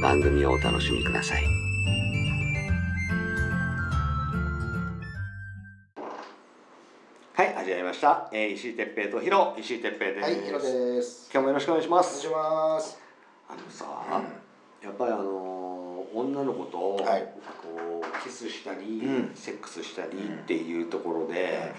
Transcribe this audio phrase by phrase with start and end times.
[0.00, 1.44] 番組をお楽しみください。
[7.34, 8.28] はい、始まりました。
[8.32, 10.22] えー、石井哲平とヒロ、石井哲平です。
[10.22, 11.30] はい、ヒロです。
[11.32, 12.26] 今日もよろしくお願いします。
[12.28, 12.98] お願いします。
[13.48, 14.22] あのさ、
[14.82, 15.60] やっぱりあのー
[16.12, 17.22] 女の子と、はい
[17.62, 21.72] こうキスしたり、うんセックスしたりっていうところで、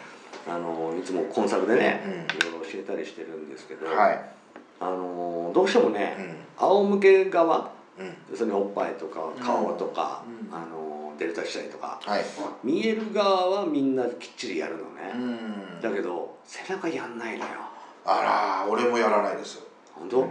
[0.48, 4.22] あのーいつもコンサルでね、うんいろいろ教えたりしてるんですけど、はい。
[4.80, 6.36] あのーどうしてもね、うん。
[6.68, 7.81] 仰向け側うん。
[8.30, 10.56] 要するにおっぱいとか顔とか、うん。
[10.56, 12.00] あのーデルタしたりとか。
[12.02, 12.23] はい。
[12.64, 15.23] 見える側はみんなきっちりやるのうね、
[15.78, 15.81] ん。
[15.81, 17.52] だけど背中やんないのよ。
[18.06, 19.59] あら、俺もやらないです。
[19.94, 20.30] 本当、うん。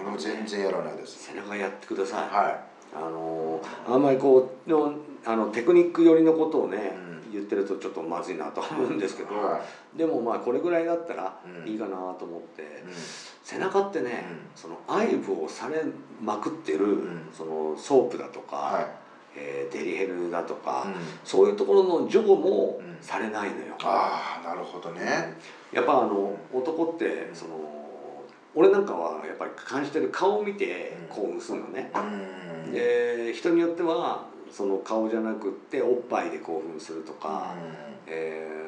[0.00, 1.24] 俺も全然やらないです。
[1.30, 2.58] 背中やってください、は
[2.94, 4.94] あのあんまりこうの
[5.24, 9.26] あのテクニック寄りのことをね、うん言ってるとちょっとまずいなと思うんですけい。
[9.26, 9.60] ど、は
[9.96, 12.66] でもまあこれぐらいだったらうんいいかなと思って、い。
[13.42, 15.82] 背中ってね、うんその愛撫をされ
[16.22, 18.86] まくってる、んそのソープだとか、はい。
[19.36, 23.74] えーデリヘルだとか、うんそういうところの嬢もうんされないのよ。
[23.82, 25.36] ああ、なるほどね。
[25.72, 27.54] やっぱあの男ってその
[28.54, 31.92] 俺なんかはやっぱり感じてる顔を見て興奮するのね。
[31.94, 32.72] うん。
[32.72, 37.54] で人によってはその顔じゃなくっておっぱいで興奮するとか、
[38.06, 38.60] えー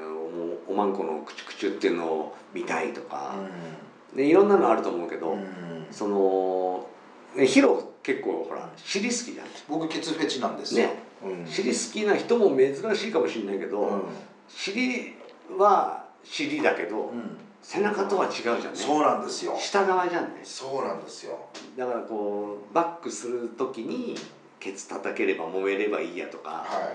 [0.69, 3.35] おおまんこのクチュクチュっていうのを見たいとか、
[4.15, 5.87] でいろんなのあると思うけど、うん。
[5.91, 6.87] その
[7.37, 9.47] ねヒロ結構ほら尻好きじゃん。
[9.69, 10.87] 僕ケツフェチなんですよ。
[10.87, 11.47] ねうん。
[11.47, 14.03] 尻好きな人も珍しいかもしれないけど、うん。
[14.49, 15.15] 尻
[15.59, 17.37] は尻だけど、うん。
[17.63, 18.69] 背中とは違うじゃんね。
[18.75, 19.55] そうなんですよ。
[19.59, 20.41] 下側じゃんね。
[20.43, 21.39] そうなんですよ。
[21.77, 24.17] だからこうバックする時に
[24.63, 26.93] ケツ叩ければ揉めればいいやとかは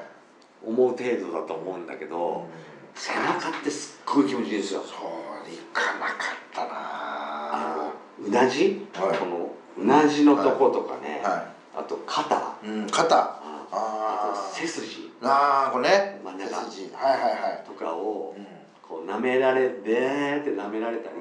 [0.65, 2.07] 思う程度だと思うんだけい。
[2.07, 2.47] ど、
[2.95, 6.15] 背中ってすっごい気持ちいいんですよそう、いかなかっ
[6.53, 12.67] たなあのうなじ、はいこのうなじのとことかね、はあと肩い。
[12.67, 13.15] うん、肩。
[13.15, 15.27] あああと背筋あ。
[15.27, 16.21] ああ、これね。
[16.23, 17.63] 真ん中背筋はいはいはい。
[17.67, 18.47] とかをうん。
[18.81, 21.15] こう舐められべーって舐められたり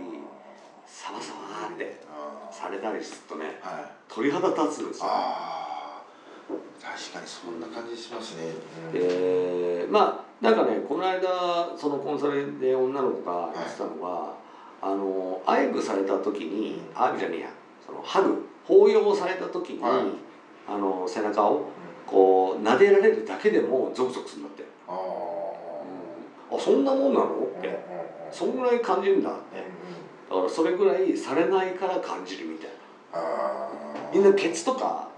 [0.87, 3.85] サバサバーってあされたりするとねーはい。
[4.09, 5.66] 鳥肌立つんですよああ。
[6.49, 8.45] 確かにそんな感じしますね。
[8.87, 14.37] うんでまあなんかねこの間そのコンサルで女の子が言ってたのは、
[14.81, 17.49] あの愛撫された時に愛撫じゃねえや
[17.85, 19.93] そのハグ抱擁された時に、はい。
[20.69, 21.69] あの背中を
[22.07, 26.57] こう撫でられるだけでもゾクゾクするんだって、ああ。
[26.57, 27.27] あそんなもんなの？
[27.27, 27.75] っうんうんて、うん
[28.33, 29.59] そんぐらい感じるんだって。
[29.59, 29.71] うんうん
[30.29, 32.69] だからそれぐらいされないから感じるみたい
[33.13, 33.21] な。
[33.21, 34.11] ああ。
[34.13, 35.09] みんなケツとか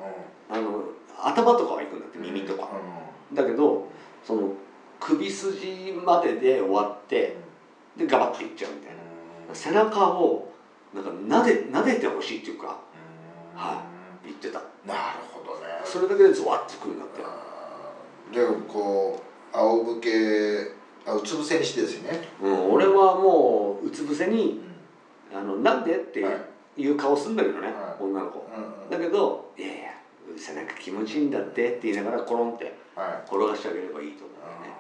[0.51, 0.57] うん。
[0.57, 0.85] あの
[1.23, 2.69] 頭とかは行くんだって耳とか、
[3.33, 3.89] だけど
[4.25, 4.53] その
[5.01, 7.37] 首筋までで終わって
[7.97, 8.99] でガバッていっちゃうみたいな。
[9.55, 10.49] 背中を
[10.95, 12.79] なんか撫で撫でてほしいっていうか
[13.55, 13.83] は
[14.25, 14.59] 言ってた。
[14.87, 15.67] なるほどね。
[15.85, 17.23] それだけでゾワッとくるんだって。
[18.39, 20.11] でもこう仰向け
[21.07, 24.61] あうつ伏せにしてですよね、うん、俺はもううつ伏せに
[25.35, 26.31] 「あのなんで?」っては
[26.77, 28.47] いいう顔すんだけどね、はい女の子。
[28.55, 28.91] うん。
[28.91, 29.77] だけど「いやいや
[30.37, 33.23] 背中気持ちいいんだって」って言いながらコロンってはい。
[33.27, 34.77] 転がしてあげればいいと思うんだよね。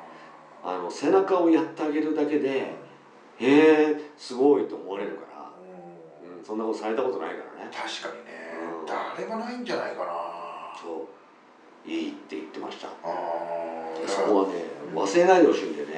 [0.64, 2.74] あの背中をやってあげるだけで
[3.38, 5.50] 「へえすごい」と思われるから、
[6.24, 6.38] うん。
[6.38, 7.70] うん、そんなことされたことないからね。
[7.72, 8.32] 確かにね、
[8.80, 8.86] うん。
[8.86, 10.12] 誰もないんじゃないかな。
[10.80, 11.06] そ
[11.86, 11.88] う。
[11.88, 12.88] いいって言ってました。
[14.06, 15.94] そこはね忘れないでほしいんだよね。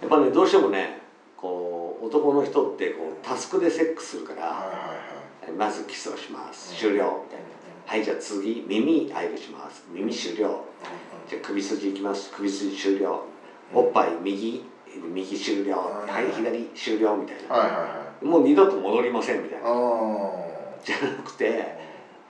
[0.00, 0.98] やっぱねどうしてもね
[1.36, 5.52] こう男の人ってこうタスクでセックスするからはいはいはい。
[5.52, 6.72] まずキスをします。
[6.72, 6.78] うん。
[6.78, 7.20] 終了。
[7.24, 7.47] みたいな
[7.88, 9.82] はいじゃあ次耳愛撫します。
[9.90, 10.62] 耳終了。
[11.26, 12.30] じゃあ首筋いきます。
[12.30, 13.24] 首筋終了。
[13.72, 14.62] おっぱい右
[15.10, 16.02] 右終了。
[16.02, 16.06] うん。
[16.06, 17.56] はい左終了みたいな。
[17.56, 17.88] はいはいは
[18.20, 18.24] い。
[18.26, 19.68] もう二度と戻りませんみたいな。
[19.68, 19.70] あ
[20.84, 21.78] じゃなくて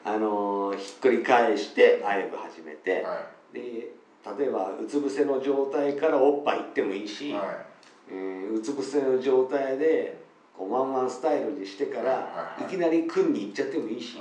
[0.04, 3.60] ああのひっくり返してあえぶ始めて、はで
[4.38, 10.22] 例えばうつ伏せの状態からおっぱいいってもいいし、うつ伏せの状態で
[10.56, 14.18] こうワンワンスタイルにしてから、はいきなり君に行っちゃってもいいし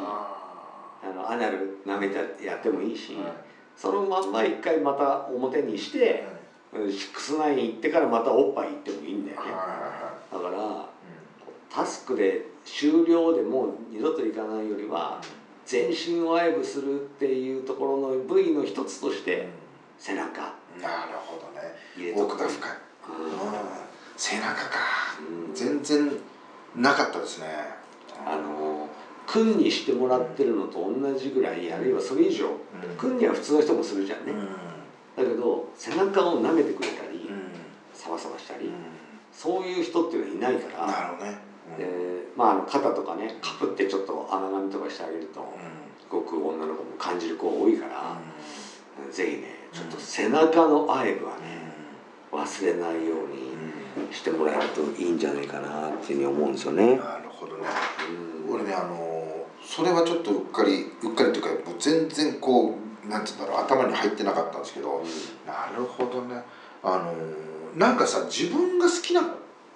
[1.04, 3.34] ああのアナル舐めてやってもいいし、ーはい。
[3.76, 6.38] そのまんま一回また表にして、うん
[6.92, 9.52] シックスナイン行ってからまたおっぱい行ってもいいんだよね。
[9.52, 10.90] はいはいはだから
[11.70, 15.22] タスクで終了でもう二度と行かないよりは
[15.66, 19.48] 全身を愛撫するっていうところの部位の一つとしいて
[19.98, 20.54] 背中。
[20.76, 21.74] うんなるほどね。
[21.96, 22.72] 入れとく奥が深い。
[22.72, 22.78] うん。
[24.16, 24.80] 背中か。
[25.48, 25.54] うん。
[25.56, 26.12] 全然
[26.76, 27.48] なかったですね。
[28.26, 28.77] あの
[29.28, 32.54] 君にしてもらってるのと同じぐらいあるいはそれ以上うん。
[32.98, 34.32] 君には普通の人もするじゃんね。
[34.32, 35.26] うん。
[35.26, 37.52] だけど背中を舐めてくれたりうん。
[37.94, 38.72] サバサバしたりうん。
[39.32, 41.38] そういう人っていうのはいないからなるほどね。
[41.78, 41.86] で
[42.38, 45.46] まああの肩とかねかぶってちょっと穴髪とかしてあげると
[46.10, 48.18] ごく女の子も感じる子多いから
[49.10, 51.42] うぜひねちょっと背中の愛撫はん。
[51.42, 51.68] ね
[52.32, 53.28] 忘れないよう
[54.06, 56.96] にしてもらえるといいんじゃないかなっていうふうに思うんですよね。
[56.98, 57.64] なるほどね。
[58.48, 58.54] うん。
[58.54, 59.17] 俺ねあの
[59.68, 62.74] それはちょっとうっかりうっかりというかもう全然こ
[63.06, 65.04] うなんて言うんだろう頭に入ってなかったんですけど
[65.46, 66.42] なるほどね。
[66.82, 67.14] あの
[67.76, 69.22] なんかさ自分が好きな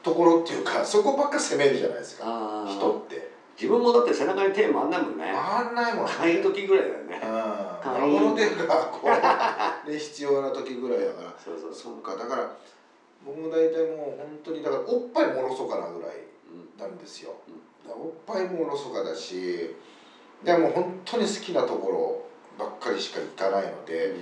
[0.01, 2.65] ところっていうかそこばっか責めるじゃないですか。
[2.67, 3.31] 人って。
[3.55, 5.33] 自分もだって背中に手回んないもんね。
[5.35, 6.11] 回んないもんね。
[6.17, 7.21] 買い時ぐらいだよね。
[7.21, 7.91] うん。
[7.93, 9.01] 会員孫の手がこ
[9.87, 11.33] う、ね、 必要な時ぐらいだから。
[11.37, 12.01] そうそうそう。
[12.01, 12.15] か。
[12.15, 12.49] だから
[13.25, 16.11] 僕も大体もう本当にだからおっぱいもろそかなぐらい
[16.49, 17.35] うんなんですよ。
[17.47, 17.53] うん。
[17.55, 19.73] だからおっぱいもおろそかだし
[20.43, 22.25] でも本当に好きなところ
[22.57, 24.13] ばっかりしか行かないので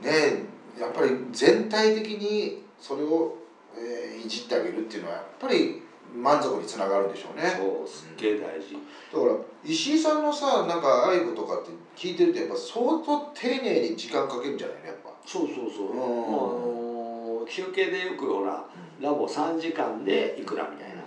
[0.00, 0.42] ね
[0.78, 3.34] やっぱり全体的にそれを、
[3.76, 5.80] えーいじってあげるっていうのはやっぱり
[6.14, 8.74] 満足につながるんでしょうねそうすっげえ大事。
[8.74, 9.34] だから
[9.64, 15.90] 石井さんのさなんか愛撫とかって聞いてるとやっぱ相当丁寧に時間かけるんじゃないのやっぱそうそうそう。
[15.90, 18.64] うんもう休憩でよくほら
[19.00, 20.97] ラボ3時間でいくらみたいな。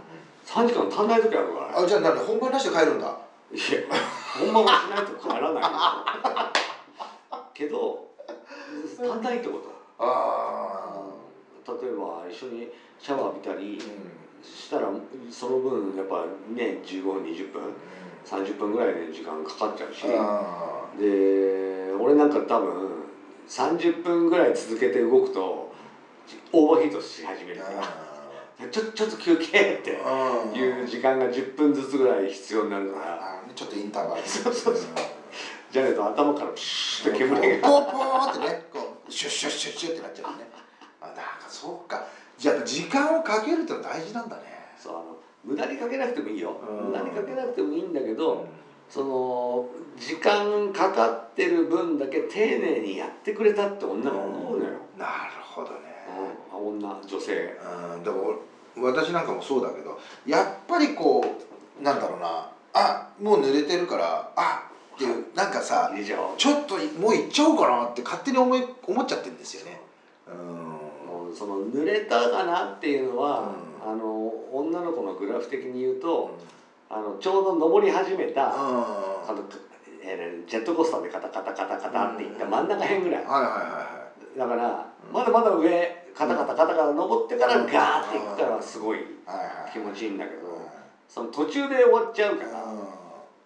[0.46, 1.68] 3時間足んない時あるから。
[1.68, 1.74] ね。
[1.76, 3.08] あじゃあ何本番なしで帰るんだ。
[3.52, 3.62] いや
[4.40, 5.70] 本番はしないと帰らないよ。
[7.54, 8.08] けど
[9.00, 9.72] 足んないってこと。
[10.00, 11.06] あ
[11.68, 13.80] 例えば一緒にシャワー浴びたり
[14.42, 14.90] あしたら
[15.30, 17.62] その分やっぱね15分20分
[18.26, 20.06] 30分ぐらいで時間かかっちゃうし。
[20.08, 22.90] あで俺なんか多分
[23.48, 25.72] 30分ぐらい続けて動くと
[26.52, 28.11] オーバーヒートし始めるから
[28.70, 33.06] ちょちょっと休憩ってあいう時間が10分ずつぐらい必要になるから。
[33.16, 34.22] あちょっとインターバル。
[34.24, 34.86] そうそうそう。
[35.72, 37.68] じゃないと頭からプシュッと煙が。
[37.68, 40.50] ポーポーってねこうシュッシュッシュッシュッってなっちゃうね。
[41.02, 42.06] あなんかそうか。
[42.38, 44.44] じゃあ時間をかけるってのは大事なんだね。
[44.78, 46.56] そうあの無駄にかけなくてもいいよ。
[46.68, 46.88] うん。
[46.88, 48.48] 無駄にかけなくてもいいんだけど
[48.90, 55.78] その時間かかってる分だけ丁寧にやってくれたって女が思うのよ、なるほどね。
[56.54, 57.58] うん、女女性。
[57.96, 58.04] うん。
[58.04, 58.36] でも
[58.78, 61.24] 私なんかもそうだけどやっぱりこ
[61.80, 65.92] うなんだろうなあもう濡れてるからあっていうなんかさ
[66.38, 69.80] ちょっともう行っちゃおうかなって勝手に思い思っちゃってるんですよね。
[70.28, 71.36] うん。
[71.36, 73.52] その濡れたかなっていうのは、
[73.86, 76.38] うあの女の子のグラフ的に言うと
[76.90, 79.36] あのちょうど登り始めた、あうん。
[79.38, 79.44] の
[80.04, 85.14] えージェットコースターでカタカタカタカタっていった真ん中辺ぐらい、はいはいはだからうん。
[85.14, 89.00] まだまだ上カタカタカタカタ登ってからガーっていくからすごい
[89.72, 90.52] 気持ちいいんだけどう
[91.08, 92.52] その途中で終わっちゃうからん。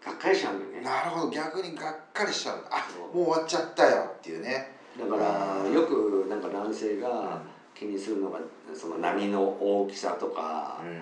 [0.05, 0.81] がっかりしちゃうんだよね。
[0.81, 4.71] なるほど逆にがっかりしちゃうあもう終わっちゃったよっていうね。
[4.99, 7.41] だからよくなんか男性が
[7.73, 8.39] 気にするのが
[8.73, 10.97] その波の大きさとかうんうん。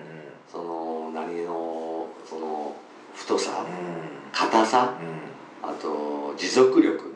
[0.50, 2.74] その波のその
[3.14, 4.30] 太さうん。
[4.32, 4.94] 硬さ
[5.62, 7.13] うあと持続力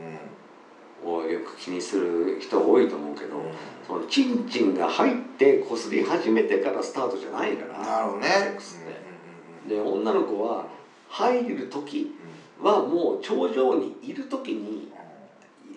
[1.14, 3.40] をよく気にする人多いと思うけど
[3.86, 8.28] そのチンチンが入ってこすり始めてからスタートじゃないからなるほどね。
[8.28, 9.74] セックスって。
[9.74, 10.66] で女の子は
[11.08, 12.12] 入る時
[12.60, 14.92] はもう頂上にいる時に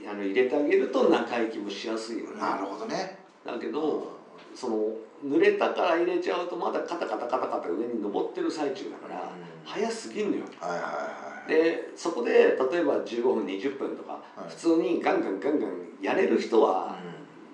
[0.09, 2.39] あの入れてあげると中行きもしやすいよね。
[2.39, 3.17] なるほどね。
[3.45, 4.19] だけど
[4.55, 4.77] その
[5.23, 9.29] 濡れたから入れちゃうとまだカタカタカタカタ上に登ってる最中だから
[9.63, 10.43] 早すぎんのよ。
[10.59, 10.89] はいはいは
[11.27, 14.49] いでそこで例えば15分20分とかはい。
[14.49, 15.71] 普通にガンガンガンガン
[16.01, 16.95] やれる人は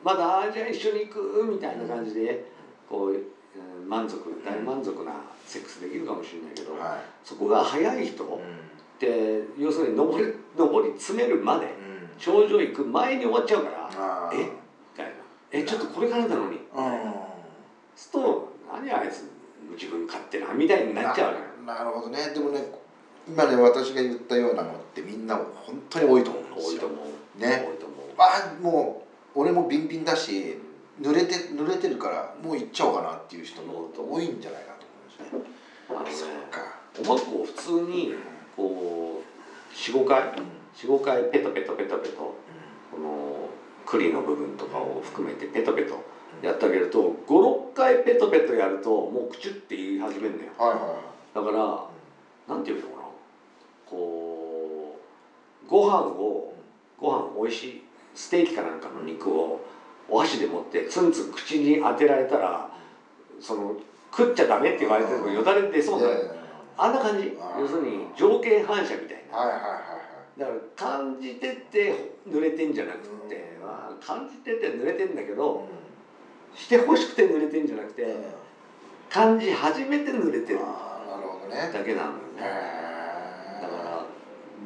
[0.04, 2.46] まだあじゃあ一緒に行くみたいな感じで
[2.90, 5.14] こううん満足大満足な
[5.46, 11.68] セックスできるかもしれないけどはそこが早い人いって要するに登り登り詰めるまで
[12.18, 14.38] 頂上行く前に終わっちゃうからあえ？
[14.38, 14.44] み
[14.96, 15.12] たいな。
[15.52, 17.14] えちょっとこれからなのにみたいな。
[17.96, 19.30] すると何あいつ
[19.74, 22.32] 自分勝手なみたいになっちゃうなるほどね。
[22.34, 22.62] でもね
[23.28, 26.76] 今ね私が言ったようなのってみんな本当に多いと思うんですよ。
[26.76, 27.40] 多いと思う。
[27.40, 27.68] ね。
[27.68, 28.00] 多いと思う。
[28.18, 29.06] あも
[29.36, 30.58] う俺もビンビンだし
[31.02, 34.86] 濡れて濡れてるからもう行っちゃおうかなっていう人も多いんじゃないかと
[35.94, 36.32] 思うんですね。
[36.32, 36.46] あのね
[37.04, 37.12] そうか。
[37.12, 38.16] おまこを普通に
[38.56, 40.34] こう45回
[40.76, 42.36] 45回ペトペトペトペト
[42.92, 43.50] この
[43.86, 46.02] 栗の部分とかを含めてペトペト
[46.42, 50.52] やってあげると56回ペトペトやるともうクチュって言い始めるのよ。
[50.58, 51.36] はいはいはい。
[51.36, 51.52] だか
[52.48, 52.97] らなんていうの？
[53.90, 55.00] こ
[55.66, 56.54] うご飯を
[57.00, 57.84] ご飯美味しい
[58.16, 59.62] ステーキかなんかの肉を
[60.10, 62.70] お箸で持ってツンツン口に当てられたら
[63.40, 63.76] その
[64.12, 66.08] 食っちゃダメって言われてるのよだれ出そうな
[66.80, 67.36] あんな感じ。
[67.60, 69.38] 要するに条件反射みたいな。
[69.38, 69.98] はいはいはい
[70.38, 75.68] だから感じてて濡れてんじゃなくて、まあ、感じてて濡れてんだけど
[76.54, 78.14] してほしくて濡れてんじゃなくてはい
[79.10, 80.60] 感じ始めて濡れてる
[81.74, 82.87] だけなのよね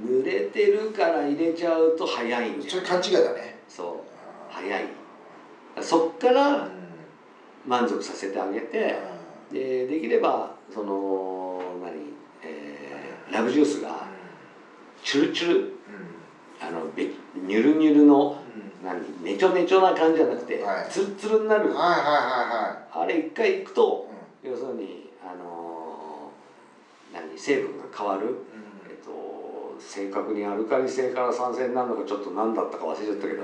[0.06, 3.60] 濡れてるから入れちゃうと早いんそれ勘違いだね。
[3.68, 4.54] そう。
[4.54, 4.86] 早い。
[5.82, 6.68] そっから
[7.66, 9.00] 満足させてあげて
[9.52, 11.94] でできればその何、
[12.44, 14.08] えーラブジュースが
[15.04, 15.74] チュルチュル。
[16.64, 18.38] あのべニュルニュルの
[18.84, 19.24] 何？
[19.24, 20.88] ねちょねちょな感じじゃなくて、はい。
[20.92, 21.70] ツルツルになる。
[21.70, 22.04] はいはい
[22.94, 24.10] はあれ一回いくと
[24.44, 27.38] いはい要するにあのー何？
[27.38, 28.51] 成分が変わる、えっと、
[29.90, 33.44] 正確にアルカリ性から酸性になるのかちょっと何だったか忘れちゃったけど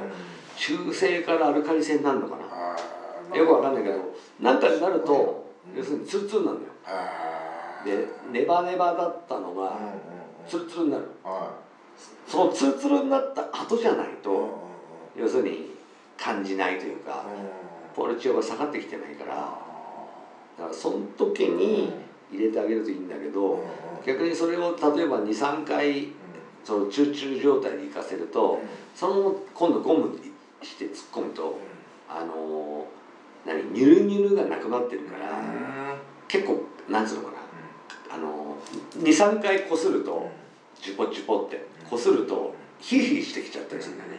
[0.55, 3.37] 中性からアルカリ性になるのかな。
[3.37, 3.99] よくわかんないけど
[4.39, 6.67] なんかになると要するにツルツルなんだよ。
[7.85, 9.77] でネバネバだったのが
[10.47, 11.03] ツルツルになる。
[12.27, 14.67] そのツルツルになった後じゃないと
[15.17, 15.71] 要するに
[16.17, 17.25] 感じないというか
[17.95, 21.93] ポルチオが下がってきてないからだからその時に
[22.31, 23.63] 入れてあげるといいんだけど
[24.05, 26.09] 逆にそれを例えば23回
[26.67, 28.59] そのチュルチュル状態でいかせると
[28.93, 31.57] そのまま今度ゴムにして突っ込むと
[32.09, 32.85] あの
[33.45, 35.95] 何ニュルニュルがなくなってるから
[36.27, 37.37] 結構なんつうのかな。
[38.13, 38.57] あの
[38.99, 40.29] 23回こすると
[40.81, 44.17] チュポチュポってこするとヒリヒリしてきちゃったりするんだよね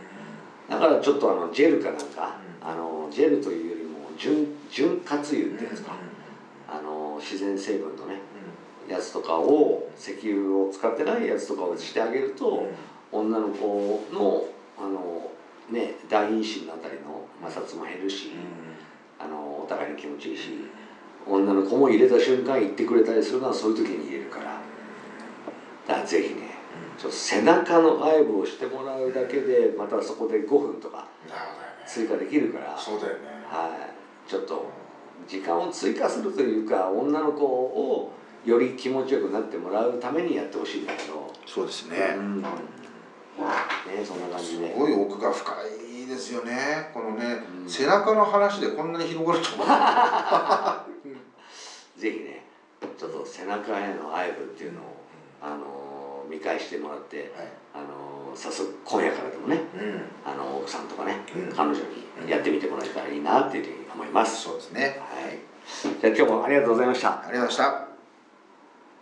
[0.71, 5.97] だからちょっとあのジェルかなんかあのジェルというよりも純純活油ってやつか？
[6.67, 8.21] あの自然成分のね
[8.89, 12.67] やつとかを石油を使ってないやつとかをしてあげると
[13.13, 14.45] 女の子の
[14.79, 15.31] あの
[15.71, 18.33] ね大陰唇のあたりの摩擦も減るし
[19.19, 20.51] あのお互いに気持ちいいし
[21.27, 24.61] 女の子も入れた瞬間言ってくれたりするのはそういう時に入れるから。
[25.87, 26.59] だからぜひね
[26.99, 31.07] ちょっと背中の愛撫をしてもらうだけでまたそこで5分とか
[31.87, 32.77] 追加できるから。
[32.79, 33.21] そうだよね。
[33.47, 33.69] は
[34.27, 34.31] い。
[34.31, 34.67] ちょっと
[35.27, 38.13] 時間を追加するというか女の子を
[38.49, 41.31] より気持ちよくなってもらうためにやってほしいんだけど。
[41.47, 42.15] そうですね。
[42.17, 42.41] うん。
[42.41, 42.49] ね
[44.05, 45.53] そんな感じすでごい奥が深
[46.03, 46.91] いですよね。
[46.95, 47.69] このねうん。
[47.69, 49.67] 背中の話でこんなに広がると思う
[52.01, 52.47] ぜひね
[52.97, 54.85] ちょっと背中への愛撫っていうのを、
[55.43, 57.31] あの見返してもらって、
[57.75, 57.85] あの
[58.35, 60.01] 早速今夜からでもねうん。
[60.25, 61.55] あの奥さんとかね、うん。
[61.55, 61.79] 彼女
[62.25, 64.99] にやってみてもらえたらいいなっていうふうに思います、そうですね。
[65.01, 65.39] はい、
[66.01, 67.11] じゃあ今日もありがとうございました。
[67.11, 67.98] ありがとうございました